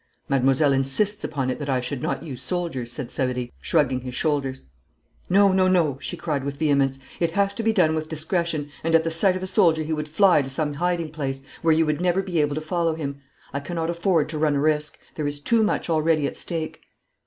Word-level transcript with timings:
'Mademoiselle 0.27 0.73
insists 0.73 1.23
upon 1.23 1.51
it 1.51 1.59
that 1.59 1.69
I 1.69 1.79
should 1.79 2.01
not 2.01 2.23
use 2.23 2.41
soldiers,' 2.41 2.91
said 2.91 3.11
Savary, 3.11 3.53
shrugging 3.61 4.01
his 4.01 4.15
shoulders. 4.15 4.65
'No, 5.29 5.51
no, 5.51 5.67
no,' 5.67 5.99
she 6.01 6.17
cried 6.17 6.43
with 6.43 6.57
vehemence. 6.57 6.97
'It 7.19 7.29
has 7.33 7.53
to 7.53 7.61
be 7.61 7.71
done 7.71 7.93
with 7.93 8.09
discretion, 8.09 8.71
and 8.83 8.95
at 8.95 9.03
the 9.03 9.11
sight 9.11 9.35
of 9.35 9.43
a 9.43 9.45
soldier 9.45 9.83
he 9.83 9.93
would 9.93 10.07
fly 10.09 10.41
to 10.41 10.49
some 10.49 10.73
hiding 10.73 11.11
place, 11.11 11.43
where 11.61 11.71
you 11.75 11.85
would 11.85 12.01
never 12.01 12.23
be 12.23 12.41
able 12.41 12.55
to 12.55 12.61
follow 12.61 12.95
him. 12.95 13.21
I 13.53 13.59
cannot 13.59 13.91
afford 13.91 14.27
to 14.29 14.39
run 14.39 14.55
a 14.55 14.59
risk. 14.59 14.97
There 15.13 15.27
is 15.27 15.39
too 15.39 15.61
much 15.61 15.87
already 15.87 16.25
at 16.25 16.35
stake.' 16.35 16.81